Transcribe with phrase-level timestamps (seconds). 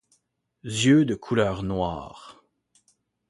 [0.63, 2.43] Yeux de couleur noire.